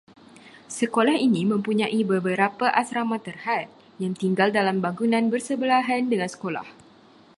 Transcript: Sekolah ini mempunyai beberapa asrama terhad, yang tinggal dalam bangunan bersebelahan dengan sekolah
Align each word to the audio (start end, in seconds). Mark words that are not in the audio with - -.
Sekolah 0.77 1.13
ini 1.27 1.41
mempunyai 1.51 2.01
beberapa 2.13 2.65
asrama 2.81 3.17
terhad, 3.25 3.65
yang 4.03 4.13
tinggal 4.21 4.49
dalam 4.57 4.77
bangunan 4.85 5.25
bersebelahan 5.33 6.01
dengan 6.11 6.25
sekolah 6.35 6.65